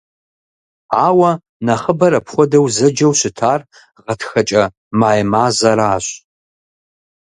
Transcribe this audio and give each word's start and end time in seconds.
Ауэ 1.05 1.31
нэхъыбэр 1.65 2.13
апхуэдэу 2.19 2.65
зэджэу 2.75 3.13
щытар 3.19 3.61
гъатхэкӀэ 4.05 4.63
«май» 4.99 5.19
мазэращ. 5.31 6.05